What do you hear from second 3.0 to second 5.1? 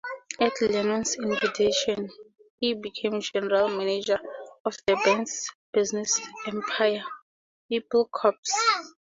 general manager of the